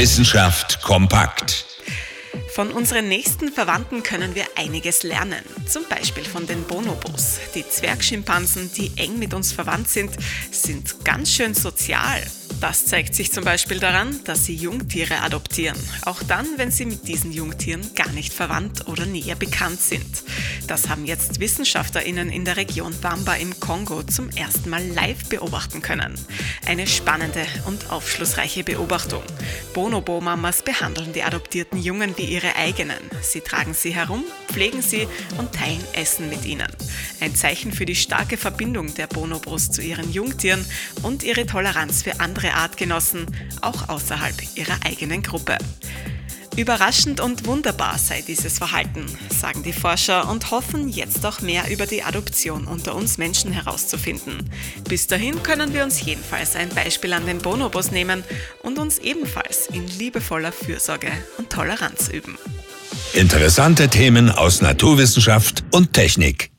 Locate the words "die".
7.54-7.68, 8.72-8.92, 31.14-31.22, 37.86-37.96, 49.62-49.72, 51.86-52.02